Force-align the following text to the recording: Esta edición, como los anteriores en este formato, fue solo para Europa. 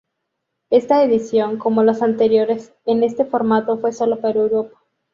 Esta 0.71 1.03
edición, 1.03 1.59
como 1.59 1.83
los 1.83 2.01
anteriores 2.01 2.73
en 2.87 3.03
este 3.03 3.23
formato, 3.23 3.77
fue 3.77 3.93
solo 3.93 4.19
para 4.19 4.39
Europa. 4.39 4.79